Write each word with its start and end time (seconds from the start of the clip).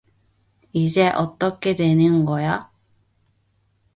이제 0.73 1.09
어떻게 1.11 1.75
되는 1.75 2.25
거야? 2.25 2.71